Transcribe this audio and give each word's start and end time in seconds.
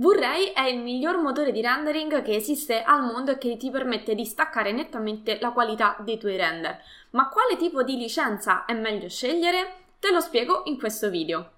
V-Ray 0.00 0.52
è 0.54 0.62
il 0.62 0.80
miglior 0.80 1.18
motore 1.18 1.52
di 1.52 1.60
rendering 1.60 2.22
che 2.22 2.34
esiste 2.34 2.82
al 2.82 3.02
mondo 3.02 3.32
e 3.32 3.36
che 3.36 3.58
ti 3.58 3.68
permette 3.68 4.14
di 4.14 4.24
staccare 4.24 4.72
nettamente 4.72 5.36
la 5.42 5.50
qualità 5.50 5.94
dei 6.00 6.16
tuoi 6.16 6.38
render. 6.38 6.80
Ma 7.10 7.28
quale 7.28 7.58
tipo 7.58 7.82
di 7.82 7.98
licenza 7.98 8.64
è 8.64 8.72
meglio 8.72 9.10
scegliere? 9.10 9.74
Te 9.98 10.10
lo 10.10 10.20
spiego 10.20 10.62
in 10.64 10.78
questo 10.78 11.10
video. 11.10 11.50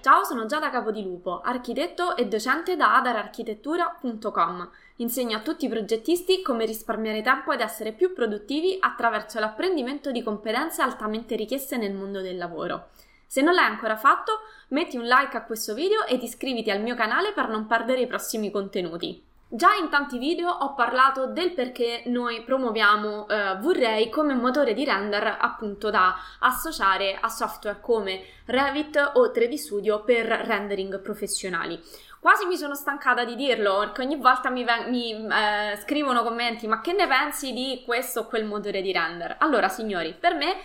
Ciao, 0.00 0.24
sono 0.24 0.46
Giada 0.46 0.70
Capodilupo, 0.70 1.40
architetto 1.40 2.16
e 2.16 2.26
docente 2.26 2.74
da 2.74 2.96
adararchitettura.com. 2.96 4.70
Insegno 5.00 5.36
a 5.36 5.42
tutti 5.42 5.66
i 5.66 5.68
progettisti 5.68 6.42
come 6.42 6.64
risparmiare 6.64 7.22
tempo 7.22 7.52
ed 7.52 7.60
essere 7.60 7.92
più 7.92 8.12
produttivi 8.12 8.78
attraverso 8.80 9.38
l'apprendimento 9.38 10.10
di 10.10 10.24
competenze 10.24 10.82
altamente 10.82 11.36
richieste 11.36 11.76
nel 11.76 11.94
mondo 11.94 12.20
del 12.20 12.36
lavoro. 12.36 12.88
Se 13.24 13.40
non 13.40 13.54
l'hai 13.54 13.66
ancora 13.66 13.96
fatto, 13.96 14.40
metti 14.70 14.96
un 14.96 15.04
like 15.04 15.36
a 15.36 15.44
questo 15.44 15.72
video 15.72 16.04
ed 16.04 16.22
iscriviti 16.22 16.72
al 16.72 16.82
mio 16.82 16.96
canale 16.96 17.32
per 17.32 17.48
non 17.48 17.66
perdere 17.66 18.00
i 18.00 18.06
prossimi 18.08 18.50
contenuti. 18.50 19.27
Già 19.50 19.72
in 19.72 19.88
tanti 19.88 20.18
video 20.18 20.50
ho 20.50 20.74
parlato 20.74 21.28
del 21.28 21.54
perché 21.54 22.02
noi 22.04 22.42
promuoviamo 22.42 23.28
eh, 23.28 23.56
V-Ray 23.56 24.10
come 24.10 24.34
motore 24.34 24.74
di 24.74 24.84
render 24.84 25.38
appunto 25.40 25.88
da 25.88 26.14
associare 26.40 27.16
a 27.18 27.30
software 27.30 27.80
come 27.80 28.22
Revit 28.44 29.12
o 29.14 29.30
3D 29.30 29.54
Studio 29.54 30.04
per 30.04 30.26
rendering 30.26 31.00
professionali. 31.00 31.82
Quasi 32.20 32.44
mi 32.44 32.58
sono 32.58 32.74
stancata 32.74 33.24
di 33.24 33.36
dirlo 33.36 33.78
perché 33.78 34.02
ogni 34.02 34.16
volta 34.16 34.50
mi, 34.50 34.66
mi 34.88 35.12
eh, 35.12 35.78
scrivono 35.80 36.22
commenti 36.22 36.66
ma 36.66 36.82
che 36.82 36.92
ne 36.92 37.06
pensi 37.06 37.54
di 37.54 37.82
questo 37.86 38.20
o 38.20 38.26
quel 38.26 38.44
motore 38.44 38.82
di 38.82 38.92
render? 38.92 39.36
Allora 39.38 39.70
signori, 39.70 40.12
per 40.12 40.34
me 40.34 40.56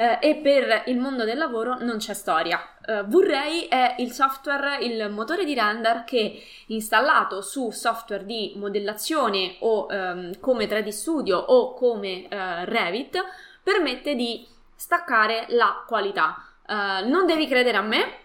eh, 0.00 0.18
e 0.18 0.36
per 0.36 0.84
il 0.86 0.96
mondo 0.96 1.24
del 1.24 1.36
lavoro 1.36 1.76
non 1.78 1.98
c'è 1.98 2.14
storia. 2.14 2.58
Uh, 2.86 3.04
V-Ray 3.04 3.68
è 3.68 3.96
il 3.98 4.12
software, 4.12 4.78
il 4.82 5.10
motore 5.10 5.44
di 5.44 5.52
render 5.54 6.04
che 6.04 6.42
installato 6.68 7.42
su 7.42 7.70
software 7.70 8.24
di 8.24 8.54
modellazione 8.56 9.56
o 9.60 9.86
um, 9.90 10.40
come 10.40 10.64
3D 10.64 10.88
Studio 10.88 11.36
o 11.36 11.74
come 11.74 12.22
uh, 12.30 12.64
Revit 12.64 13.22
permette 13.62 14.14
di 14.14 14.46
staccare 14.74 15.44
la 15.50 15.84
qualità. 15.86 16.46
Uh, 16.66 17.06
non 17.06 17.26
devi 17.26 17.46
credere 17.46 17.76
a 17.76 17.82
me, 17.82 18.20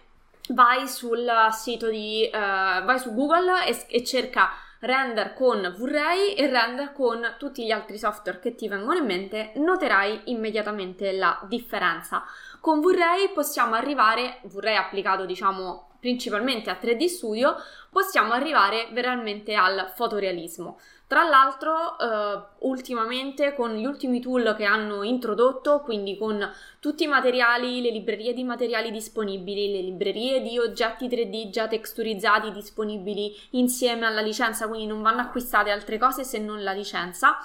vai 0.48 0.88
sul 0.88 1.30
sito 1.50 1.90
di 1.90 2.26
vai 2.32 2.98
su 2.98 3.12
Google 3.12 3.66
e, 3.66 3.84
e 3.88 4.02
cerca 4.04 4.48
render 4.80 5.34
con 5.34 5.74
V-Ray 5.76 6.34
e 6.34 6.46
render 6.48 6.92
con 6.92 7.36
tutti 7.38 7.64
gli 7.64 7.70
altri 7.70 7.98
software 7.98 8.38
che 8.38 8.54
ti 8.54 8.68
vengono 8.68 8.98
in 8.98 9.06
mente, 9.06 9.52
noterai 9.56 10.22
immediatamente 10.26 11.12
la 11.12 11.44
differenza. 11.48 12.24
Con 12.60 12.80
V-Ray 12.80 13.32
possiamo 13.32 13.74
arrivare, 13.74 14.40
V-Ray 14.44 14.76
applicato 14.76 15.24
diciamo 15.24 15.95
principalmente 16.06 16.70
a 16.70 16.78
3D 16.80 17.06
Studio, 17.06 17.56
possiamo 17.90 18.32
arrivare 18.32 18.86
veramente 18.92 19.54
al 19.54 19.90
fotorealismo. 19.92 20.78
Tra 21.08 21.24
l'altro, 21.24 21.98
eh, 21.98 22.42
ultimamente 22.60 23.54
con 23.54 23.74
gli 23.74 23.84
ultimi 23.84 24.20
tool 24.20 24.54
che 24.56 24.64
hanno 24.64 25.02
introdotto, 25.02 25.80
quindi 25.80 26.16
con 26.16 26.48
tutti 26.78 27.02
i 27.02 27.08
materiali, 27.08 27.80
le 27.82 27.90
librerie 27.90 28.34
di 28.34 28.44
materiali 28.44 28.92
disponibili, 28.92 29.72
le 29.72 29.80
librerie 29.80 30.40
di 30.42 30.60
oggetti 30.60 31.08
3D 31.08 31.50
già 31.50 31.66
texturizzati 31.66 32.52
disponibili 32.52 33.34
insieme 33.50 34.06
alla 34.06 34.20
licenza, 34.20 34.68
quindi 34.68 34.86
non 34.86 35.02
vanno 35.02 35.22
acquistate 35.22 35.72
altre 35.72 35.98
cose 35.98 36.22
se 36.22 36.38
non 36.38 36.62
la 36.62 36.72
licenza, 36.72 37.36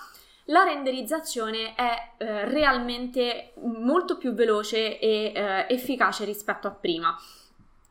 la 0.46 0.62
renderizzazione 0.62 1.74
è 1.74 2.14
eh, 2.18 2.46
realmente 2.46 3.54
molto 3.56 4.18
più 4.18 4.34
veloce 4.34 5.00
e 5.00 5.32
eh, 5.34 5.66
efficace 5.68 6.26
rispetto 6.26 6.68
a 6.68 6.72
prima 6.72 7.18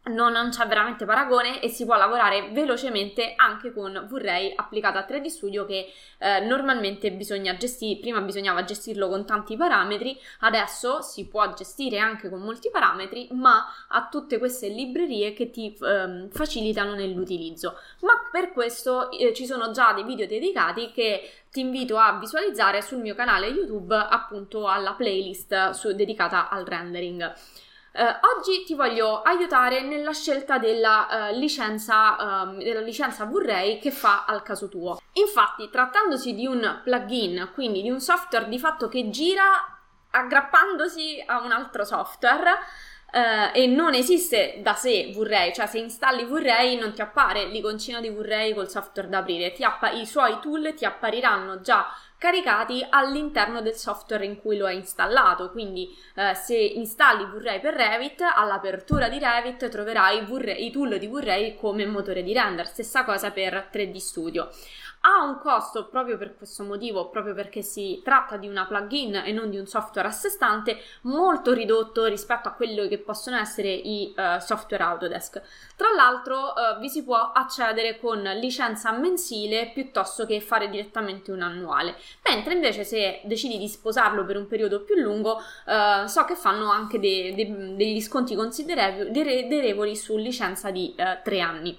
non, 0.05 0.33
non, 0.33 0.49
c'è 0.49 0.67
veramente 0.67 1.05
paragone 1.05 1.61
e 1.61 1.69
si 1.69 1.85
può 1.85 1.95
lavorare 1.97 2.49
velocemente 2.53 3.35
anche 3.37 3.71
con 3.73 4.07
V-Ray 4.09 4.55
applicata 4.57 5.01
a 5.01 5.07
3D 5.07 5.27
Studio 5.27 5.67
che 5.67 5.93
eh, 6.19 6.41
normalmente 6.41 7.13
bisogna 7.13 7.55
gestire, 7.57 8.01
prima 8.01 8.21
bisognava 8.23 8.65
gestirlo 8.65 9.09
con 9.09 9.27
tanti 9.27 9.57
parametri, 9.59 10.19
adesso 10.41 11.03
si 11.03 11.27
può 11.27 11.53
gestire 11.53 11.99
anche 11.99 12.31
con 12.31 12.41
molti 12.41 12.71
parametri, 12.71 13.29
ma 13.33 13.67
ha 13.89 14.09
tutte 14.11 14.39
queste 14.39 14.69
librerie 14.69 15.35
che 15.35 15.51
ti 15.51 15.77
eh, 15.79 16.29
facilitano 16.31 16.95
nell'utilizzo. 16.95 17.77
Ma 18.01 18.15
per 18.31 18.53
questo 18.53 19.11
eh, 19.11 19.35
ci 19.35 19.45
sono 19.45 19.71
già 19.71 19.93
dei 19.93 20.05
video 20.05 20.27
dedicati 20.27 20.93
che 20.93 21.31
ti 21.51 21.61
invito 21.61 21.99
a 21.99 22.19
visualizzare 22.19 22.81
sul 22.81 22.99
mio 22.99 23.15
canale 23.15 23.49
YouTube 23.49 23.95
appunto 23.95 24.67
alla 24.67 24.95
playlist 24.95 25.71
su, 25.71 25.93
dedicata 25.95 26.49
al 26.49 26.65
rendering. 26.65 27.35
Uh, 27.93 28.03
oggi 28.37 28.63
ti 28.65 28.75
voglio 28.75 29.21
aiutare 29.23 29.83
nella 29.83 30.13
scelta 30.13 30.59
della, 30.59 31.31
uh, 31.33 31.37
licenza, 31.37 32.45
um, 32.45 32.59
della 32.59 32.81
licenza 32.81 33.25
V-Ray 33.25 33.81
che 33.81 33.91
fa 33.91 34.25
al 34.27 34.43
caso 34.43 34.69
tuo. 34.69 35.01
Infatti, 35.15 35.69
trattandosi 35.71 36.35
di 36.35 36.47
un 36.47 36.81
plugin, 36.85 37.51
quindi 37.53 37.83
di 37.83 37.91
un 37.91 38.01
software 38.01 38.49
di 38.49 38.61
fatto 38.61 38.89
che 38.89 39.11
gira 39.11 39.43
aggrappandosi 40.11 41.25
a 41.27 41.41
un 41.41 41.53
altro 41.53 41.85
software, 41.85 42.59
Uh, 43.13 43.51
e 43.53 43.67
non 43.67 43.93
esiste 43.93 44.61
da 44.63 44.75
sé 44.75 45.11
V-Ray, 45.13 45.53
cioè 45.53 45.67
se 45.67 45.79
installi 45.79 46.27
V-Ray 46.27 46.79
non 46.79 46.93
ti 46.93 47.01
appare 47.01 47.47
l'iconcina 47.47 48.01
di 48.01 48.09
V-Ray 48.09 48.55
col 48.55 48.69
software 48.69 49.09
da 49.09 49.19
aprire, 49.19 49.53
appa- 49.63 49.91
i 49.91 50.07
suoi 50.07 50.39
tool 50.39 50.73
ti 50.75 50.85
appariranno 50.85 51.61
già 51.61 51.93
caricati 52.21 52.87
all'interno 52.87 53.63
del 53.63 53.77
software 53.77 54.27
in 54.27 54.39
cui 54.39 54.59
lo 54.59 54.67
hai 54.67 54.77
installato. 54.77 55.51
Quindi, 55.51 55.89
eh, 56.15 56.35
se 56.35 56.55
installi 56.55 57.25
V-Ray 57.25 57.61
per 57.61 57.73
Revit, 57.73 58.21
all'apertura 58.21 59.09
di 59.09 59.19
Revit 59.19 59.71
troverai 59.71 60.27
V-Ray, 60.27 60.67
i 60.67 60.71
tool 60.71 60.99
di 60.99 61.07
V-Ray 61.07 61.57
come 61.57 61.87
motore 61.87 62.23
di 62.23 62.35
render. 62.35 62.67
Stessa 62.67 63.05
cosa 63.05 63.31
per 63.31 63.71
3D 63.73 63.97
Studio 63.97 64.51
ha 65.03 65.23
un 65.23 65.39
costo 65.39 65.87
proprio 65.87 66.19
per 66.19 66.37
questo 66.37 66.63
motivo, 66.63 67.09
proprio 67.09 67.33
perché 67.33 67.63
si 67.63 68.03
tratta 68.05 68.37
di 68.37 68.47
una 68.47 68.67
plugin 68.67 69.23
e 69.25 69.33
non 69.33 69.49
di 69.49 69.57
un 69.57 69.67
software 69.67 70.09
a 70.09 70.11
sé 70.11 70.29
stante, 70.29 70.79
molto 71.03 71.55
ridotto 71.55 72.05
rispetto 72.05 72.49
a 72.49 72.53
quello 72.53 72.87
che 72.87 72.99
possono 72.99 73.39
essere 73.39 73.71
i 73.71 74.13
uh, 74.15 74.39
software 74.41 74.83
Autodesk. 74.83 75.41
Tra 75.75 75.89
l'altro 75.97 76.53
uh, 76.53 76.79
vi 76.81 76.91
si 76.91 77.03
può 77.03 77.33
accedere 77.33 77.99
con 77.99 78.21
licenza 78.41 78.93
mensile 78.93 79.71
piuttosto 79.73 80.27
che 80.27 80.41
fare 80.43 80.69
direttamente 80.69 81.33
un 81.33 81.41
annuale, 81.41 81.97
mentre 82.29 82.53
invece 82.53 82.85
se 82.85 83.23
decidi 83.25 83.57
di 83.57 83.69
sposarlo 83.69 84.27
per 84.27 84.37
un 84.37 84.47
periodo 84.47 84.83
più 84.83 84.97
lungo, 84.97 85.41
uh, 85.65 86.07
so 86.07 86.25
che 86.25 86.35
fanno 86.35 86.71
anche 86.71 86.99
de- 86.99 87.33
de- 87.35 87.75
degli 87.75 88.03
sconti 88.03 88.35
considerevoli 88.35 89.97
su 89.97 90.17
licenza 90.19 90.71
di 90.71 90.95
3 90.95 91.41
anni. 91.41 91.79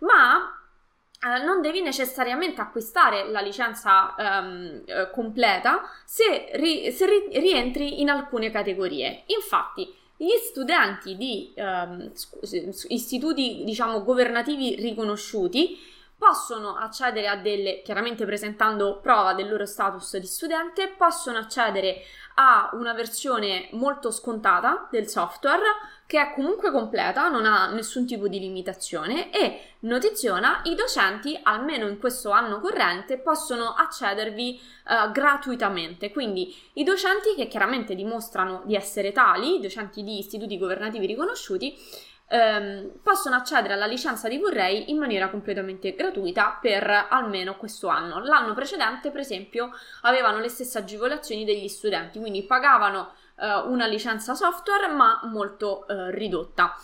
Ma 0.00 0.49
Uh, 1.22 1.44
non 1.44 1.60
devi 1.60 1.82
necessariamente 1.82 2.62
acquistare 2.62 3.30
la 3.30 3.42
licenza 3.42 4.14
um, 4.16 4.82
uh, 4.86 5.10
completa 5.10 5.82
se, 6.06 6.48
ri- 6.54 6.90
se 6.92 7.04
ri- 7.04 7.38
rientri 7.38 8.00
in 8.00 8.08
alcune 8.08 8.50
categorie. 8.50 9.24
Infatti, 9.26 9.94
gli 10.16 10.34
studenti 10.42 11.18
di 11.18 11.52
um, 11.56 12.10
istituti, 12.88 13.64
diciamo, 13.64 14.02
governativi 14.02 14.76
riconosciuti 14.76 15.78
possono 16.16 16.76
accedere 16.76 17.28
a 17.28 17.36
delle, 17.36 17.82
chiaramente 17.82 18.24
presentando 18.24 18.98
prova 19.00 19.34
del 19.34 19.48
loro 19.48 19.64
status 19.64 20.16
di 20.18 20.26
studente, 20.26 20.88
possono 20.96 21.38
accedere 21.38 22.02
a 22.42 22.70
una 22.72 22.94
versione 22.94 23.68
molto 23.72 24.10
scontata 24.10 24.88
del 24.90 25.08
software 25.08 25.62
che 26.06 26.18
è 26.18 26.32
comunque 26.32 26.72
completa, 26.72 27.28
non 27.28 27.44
ha 27.44 27.68
nessun 27.68 28.06
tipo 28.06 28.28
di 28.28 28.40
limitazione 28.40 29.30
e 29.30 29.74
notiziona 29.80 30.62
i 30.64 30.74
docenti, 30.74 31.38
almeno 31.42 31.86
in 31.86 31.98
questo 31.98 32.30
anno 32.30 32.58
corrente, 32.58 33.18
possono 33.18 33.74
accedervi 33.74 34.58
uh, 34.86 35.12
gratuitamente. 35.12 36.10
Quindi 36.10 36.52
i 36.72 36.82
docenti 36.82 37.34
che 37.36 37.46
chiaramente 37.46 37.94
dimostrano 37.94 38.62
di 38.64 38.74
essere 38.74 39.12
tali, 39.12 39.60
docenti 39.60 40.02
di 40.02 40.18
istituti 40.18 40.58
governativi 40.58 41.06
riconosciuti, 41.06 41.76
ehm, 42.30 43.00
possono 43.02 43.34
accedere 43.34 43.74
alla 43.74 43.86
licenza 43.86 44.28
di 44.28 44.38
Vorrei 44.38 44.90
in 44.90 44.98
maniera 44.98 45.28
completamente 45.28 45.94
gratuita 45.94 46.58
per 46.60 47.08
almeno 47.10 47.56
questo 47.56 47.88
anno. 47.88 48.20
L'anno 48.20 48.54
precedente, 48.54 49.10
per 49.10 49.20
esempio, 49.20 49.70
avevano 50.02 50.38
le 50.38 50.48
stesse 50.48 50.78
agevolazioni 50.78 51.44
degli 51.44 51.68
studenti, 51.68 52.20
quindi 52.20 52.44
pagavano 52.44 53.12
eh, 53.36 53.54
una 53.66 53.86
licenza 53.86 54.34
software 54.34 54.86
ma 54.88 55.20
molto 55.24 55.86
eh, 55.88 56.10
ridotta. 56.12 56.74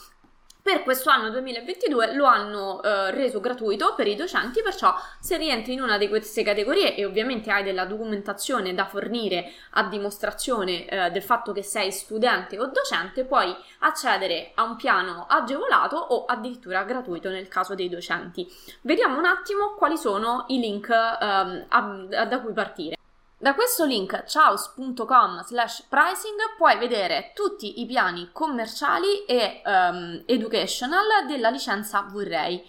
Per 0.66 0.82
questo 0.82 1.10
anno 1.10 1.30
2022 1.30 2.14
lo 2.14 2.24
hanno 2.24 2.82
eh, 2.82 3.12
reso 3.12 3.38
gratuito 3.38 3.94
per 3.94 4.08
i 4.08 4.16
docenti, 4.16 4.62
perciò 4.62 4.92
se 5.20 5.36
rientri 5.36 5.74
in 5.74 5.80
una 5.80 5.96
di 5.96 6.08
queste 6.08 6.42
categorie 6.42 6.96
e 6.96 7.04
ovviamente 7.04 7.52
hai 7.52 7.62
della 7.62 7.84
documentazione 7.84 8.74
da 8.74 8.84
fornire 8.84 9.52
a 9.74 9.84
dimostrazione 9.84 10.84
eh, 10.86 11.10
del 11.12 11.22
fatto 11.22 11.52
che 11.52 11.62
sei 11.62 11.92
studente 11.92 12.58
o 12.58 12.66
docente, 12.66 13.24
puoi 13.24 13.54
accedere 13.78 14.50
a 14.56 14.64
un 14.64 14.74
piano 14.74 15.26
agevolato 15.28 15.94
o 15.94 16.24
addirittura 16.24 16.82
gratuito 16.82 17.28
nel 17.28 17.46
caso 17.46 17.76
dei 17.76 17.88
docenti. 17.88 18.52
Vediamo 18.80 19.18
un 19.18 19.24
attimo 19.24 19.74
quali 19.76 19.96
sono 19.96 20.46
i 20.48 20.58
link 20.58 20.88
ehm, 20.88 21.66
a, 21.68 22.06
a, 22.10 22.24
da 22.26 22.40
cui 22.40 22.52
partire. 22.52 22.95
Da 23.46 23.54
questo 23.54 23.84
link 23.84 24.24
chaos.com 24.24 25.44
slash 25.44 25.84
pricing 25.88 26.56
puoi 26.56 26.76
vedere 26.78 27.30
tutti 27.32 27.80
i 27.80 27.86
piani 27.86 28.30
commerciali 28.32 29.24
e 29.24 29.62
um, 29.64 30.20
educational 30.26 31.24
della 31.28 31.50
licenza 31.50 32.04
Vorrei. 32.10 32.60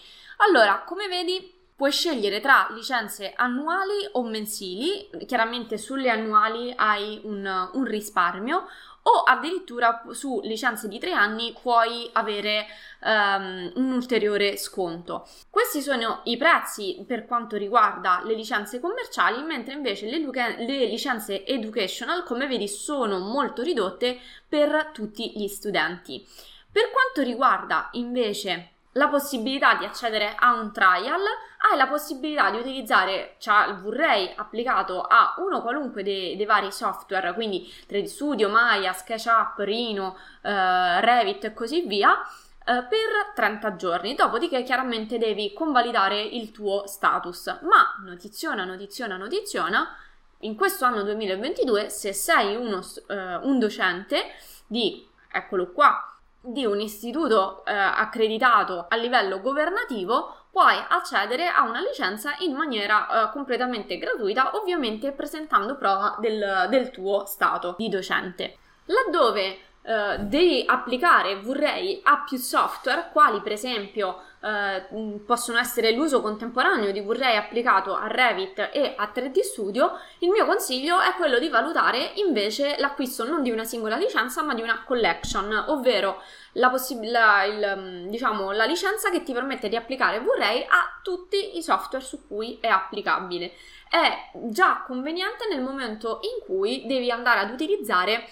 Allora, 0.45 0.83
come 0.85 1.07
vedi, 1.07 1.51
puoi 1.75 1.91
scegliere 1.91 2.41
tra 2.41 2.67
licenze 2.69 3.33
annuali 3.35 4.07
o 4.11 4.23
mensili, 4.23 5.09
chiaramente 5.25 5.79
sulle 5.79 6.11
annuali 6.11 6.71
hai 6.75 7.21
un, 7.23 7.69
un 7.73 7.83
risparmio, 7.83 8.67
o 9.07 9.23
addirittura 9.23 10.03
su 10.11 10.41
licenze 10.43 10.87
di 10.87 10.99
tre 10.99 11.13
anni 11.13 11.55
puoi 11.59 12.09
avere 12.11 12.65
um, 13.01 13.71
un 13.75 13.91
ulteriore 13.93 14.57
sconto. 14.57 15.25
Questi 15.49 15.81
sono 15.81 16.21
i 16.25 16.35
prezzi 16.35 17.03
per 17.07 17.25
quanto 17.25 17.55
riguarda 17.55 18.21
le 18.25 18.33
licenze 18.35 18.81
commerciali, 18.81 19.41
mentre 19.43 19.73
invece 19.73 20.09
le, 20.09 20.19
le 20.19 20.85
licenze 20.85 21.45
educational, 21.45 22.23
come 22.23 22.47
vedi, 22.47 22.67
sono 22.67 23.19
molto 23.19 23.61
ridotte 23.61 24.19
per 24.47 24.89
tutti 24.91 25.31
gli 25.35 25.47
studenti. 25.47 26.27
Per 26.69 26.91
quanto 26.91 27.21
riguarda 27.21 27.89
invece 27.93 28.71
la 28.97 29.07
possibilità 29.07 29.75
di 29.75 29.85
accedere 29.85 30.35
a 30.37 30.53
un 30.53 30.73
trial, 30.73 31.21
hai 31.69 31.77
la 31.77 31.87
possibilità 31.87 32.49
di 32.49 32.57
utilizzare 32.57 33.35
cioè, 33.37 33.67
il 33.67 33.77
Vorrei 33.77 34.33
applicato 34.35 35.01
a 35.01 35.35
uno 35.37 35.61
qualunque 35.61 36.03
dei, 36.03 36.35
dei, 36.35 36.45
vari 36.45 36.71
software, 36.71 37.33
quindi 37.33 37.71
3D 37.87 38.05
Studio, 38.05 38.49
Maya, 38.49 38.93
SketchUp, 38.93 39.59
Rhino, 39.59 40.17
eh, 40.41 41.01
Revit 41.01 41.45
e 41.45 41.53
così 41.53 41.81
via, 41.81 42.19
eh, 42.65 42.83
per 42.83 43.33
30 43.35 43.75
giorni. 43.75 44.15
Dopodiché 44.15 44.63
chiaramente 44.63 45.17
devi 45.17 45.53
convalidare 45.53 46.19
il 46.21 46.51
tuo 46.51 46.87
status. 46.87 47.59
Ma 47.61 47.95
notiziona, 48.03 48.65
notiziona, 48.65 49.15
notiziona, 49.15 49.95
in 50.41 50.55
questo 50.55 50.85
anno 50.85 51.03
2022, 51.03 51.89
se 51.89 52.13
sei 52.13 52.55
uno, 52.55 52.81
eh, 53.07 53.35
un 53.37 53.59
docente 53.59 54.33
di, 54.67 55.07
eccolo 55.31 55.71
qua, 55.71 56.16
di 56.39 56.65
un 56.65 56.79
istituto 56.79 57.65
eh, 57.65 57.73
accreditato 57.73 58.85
a 58.87 58.95
livello 58.95 59.41
governativo 59.41 60.45
puoi 60.51 60.75
accedere 60.89 61.47
a 61.47 61.63
una 61.63 61.81
licenza 61.81 62.35
in 62.39 62.55
maniera 62.55 63.07
eh, 63.27 63.31
completamente 63.31 63.97
gratuita, 63.97 64.55
ovviamente 64.55 65.11
presentando 65.11 65.75
prova 65.75 66.17
del, 66.19 66.67
del 66.69 66.89
tuo 66.89 67.25
stato 67.25 67.75
di 67.77 67.89
docente. 67.89 68.57
Laddove 68.85 69.59
eh, 69.87 70.17
devi 70.19 70.65
applicare 70.67 71.39
vorrei 71.39 72.01
a 72.03 72.25
più 72.27 72.37
software, 72.37 73.07
quali 73.13 73.39
per 73.39 73.53
esempio 73.53 74.21
eh, 74.41 74.83
possono 75.25 75.57
essere 75.59 75.91
l'uso 75.91 76.19
contemporaneo 76.21 76.91
di 76.91 76.99
vorrei 76.99 77.37
applicato 77.37 77.95
a 77.95 78.07
Revit 78.07 78.69
e 78.73 78.95
a 78.97 79.09
3D 79.15 79.39
Studio, 79.39 79.93
il 80.19 80.29
mio 80.29 80.45
consiglio 80.45 80.99
è 80.99 81.13
quello 81.13 81.39
di 81.39 81.47
valutare 81.47 82.11
invece 82.15 82.75
l'acquisto 82.79 83.25
non 83.25 83.41
di 83.41 83.49
una 83.49 83.63
singola 83.63 83.95
licenza 83.95 84.43
ma 84.43 84.53
di 84.53 84.61
una 84.61 84.83
collection, 84.83 85.53
ovvero 85.67 86.21
la, 86.53 86.69
possib- 86.69 87.05
la, 87.05 87.45
il, 87.45 88.09
diciamo, 88.09 88.51
la 88.51 88.65
licenza 88.65 89.09
che 89.09 89.23
ti 89.23 89.31
permette 89.31 89.69
di 89.69 89.77
applicare 89.77 90.19
vorrei 90.19 90.63
a 90.63 90.99
tutti 91.01 91.57
i 91.57 91.63
software 91.63 92.03
su 92.03 92.27
cui 92.27 92.57
è 92.59 92.67
applicabile. 92.67 93.53
È 93.89 94.31
già 94.49 94.83
conveniente 94.85 95.47
nel 95.49 95.61
momento 95.61 96.19
in 96.23 96.45
cui 96.45 96.85
devi 96.85 97.09
andare 97.09 97.39
ad 97.39 97.51
utilizzare 97.51 98.27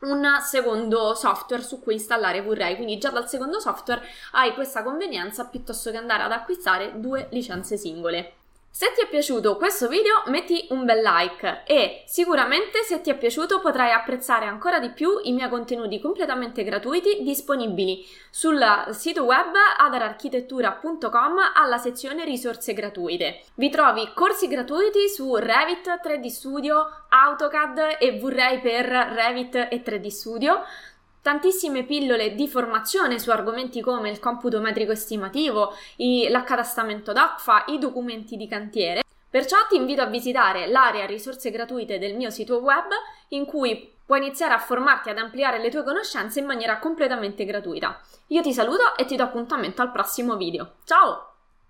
un 0.00 0.24
secondo 0.42 1.14
software 1.14 1.62
su 1.62 1.80
cui 1.80 1.94
installare 1.94 2.42
Vorrei, 2.42 2.76
quindi 2.76 2.98
già 2.98 3.10
dal 3.10 3.28
secondo 3.28 3.60
software 3.60 4.02
hai 4.32 4.54
questa 4.54 4.82
convenienza 4.82 5.46
piuttosto 5.46 5.90
che 5.90 5.96
andare 5.96 6.22
ad 6.22 6.32
acquistare 6.32 7.00
due 7.00 7.28
licenze 7.30 7.76
singole. 7.76 8.32
Se 8.76 8.92
ti 8.94 9.00
è 9.00 9.08
piaciuto 9.08 9.56
questo 9.56 9.88
video 9.88 10.22
metti 10.26 10.66
un 10.68 10.84
bel 10.84 11.00
like 11.00 11.62
e 11.64 12.02
sicuramente 12.04 12.82
se 12.82 13.00
ti 13.00 13.08
è 13.08 13.16
piaciuto 13.16 13.58
potrai 13.58 13.90
apprezzare 13.90 14.44
ancora 14.44 14.78
di 14.78 14.90
più 14.90 15.18
i 15.22 15.32
miei 15.32 15.48
contenuti 15.48 15.98
completamente 15.98 16.62
gratuiti 16.62 17.22
disponibili 17.22 18.06
sul 18.28 18.62
sito 18.90 19.24
web 19.24 19.54
adararchitettura.com 19.78 21.52
alla 21.54 21.78
sezione 21.78 22.26
risorse 22.26 22.74
gratuite. 22.74 23.44
Vi 23.54 23.70
trovi 23.70 24.10
corsi 24.12 24.46
gratuiti 24.46 25.08
su 25.08 25.36
Revit, 25.36 25.88
3D 26.04 26.26
Studio, 26.26 27.06
AutoCAD 27.08 27.96
e 27.98 28.18
vorrei 28.18 28.60
per 28.60 28.84
Revit 28.84 29.54
e 29.54 29.82
3D 29.82 30.08
Studio 30.08 30.62
tantissime 31.26 31.82
pillole 31.82 32.36
di 32.36 32.46
formazione 32.46 33.18
su 33.18 33.30
argomenti 33.30 33.80
come 33.80 34.10
il 34.10 34.20
computo 34.20 34.60
metrico 34.60 34.92
estimativo, 34.92 35.74
l'accatastamento 36.28 37.12
d'ACFA, 37.12 37.64
i 37.66 37.80
documenti 37.80 38.36
di 38.36 38.46
cantiere. 38.46 39.02
Perciò 39.28 39.56
ti 39.68 39.74
invito 39.74 40.02
a 40.02 40.06
visitare 40.06 40.68
l'area 40.68 41.04
risorse 41.04 41.50
gratuite 41.50 41.98
del 41.98 42.14
mio 42.14 42.30
sito 42.30 42.58
web 42.58 42.86
in 43.30 43.44
cui 43.44 43.92
puoi 44.06 44.20
iniziare 44.20 44.54
a 44.54 44.58
formarti 44.58 45.10
ad 45.10 45.18
ampliare 45.18 45.58
le 45.58 45.68
tue 45.68 45.82
conoscenze 45.82 46.38
in 46.38 46.46
maniera 46.46 46.78
completamente 46.78 47.44
gratuita. 47.44 48.00
Io 48.28 48.40
ti 48.40 48.52
saluto 48.52 48.96
e 48.96 49.04
ti 49.04 49.16
do 49.16 49.24
appuntamento 49.24 49.82
al 49.82 49.90
prossimo 49.90 50.36
video. 50.36 50.74
Ciao! 50.84 51.35